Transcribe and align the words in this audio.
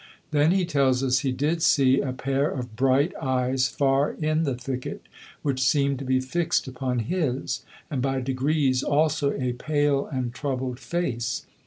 Then, 0.31 0.49
he 0.49 0.65
tells 0.65 1.03
us, 1.03 1.19
he 1.19 1.31
did 1.31 1.61
see 1.61 1.99
a 1.99 2.11
pair 2.11 2.49
of 2.49 2.75
bright 2.75 3.13
eyes 3.21 3.67
far 3.67 4.13
in 4.13 4.45
the 4.45 4.55
thicket, 4.55 5.03
which 5.43 5.61
seemed 5.61 5.99
to 5.99 6.05
be 6.05 6.19
fixed 6.19 6.67
upon 6.67 6.97
his, 7.05 7.63
and 7.87 8.01
by 8.01 8.19
degrees 8.19 8.81
also 8.81 9.31
a 9.33 9.53
pale 9.53 10.07
and 10.07 10.33
troubled 10.33 10.79
face. 10.79 11.45